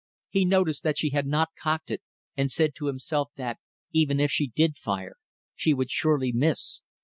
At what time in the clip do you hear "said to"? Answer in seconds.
2.49-2.87